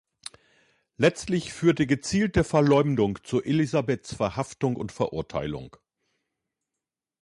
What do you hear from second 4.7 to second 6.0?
und Verurteilung.